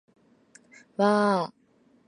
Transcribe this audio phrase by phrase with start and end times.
[0.97, 1.53] わー